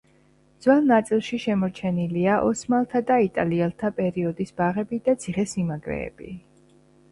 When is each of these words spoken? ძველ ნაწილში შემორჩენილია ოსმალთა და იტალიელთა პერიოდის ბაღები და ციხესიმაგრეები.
ძველ 0.65 0.87
ნაწილში 0.91 1.37
შემორჩენილია 1.43 2.39
ოსმალთა 2.47 3.03
და 3.13 3.19
იტალიელთა 3.27 3.93
პერიოდის 4.01 4.57
ბაღები 4.63 5.03
და 5.11 5.19
ციხესიმაგრეები. 5.27 6.35